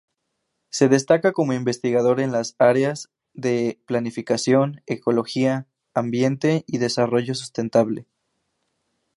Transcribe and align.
Se 0.71 0.89
destaca 0.89 1.31
como 1.31 1.53
investigador 1.53 2.21
en 2.21 2.31
las 2.31 2.55
áreas 2.57 3.11
de 3.35 3.79
Planificación, 3.85 4.81
Ecología, 4.87 5.67
Ambiente 5.93 6.63
y 6.65 6.79
desarrollo 6.79 7.35
sustentable. 7.35 8.07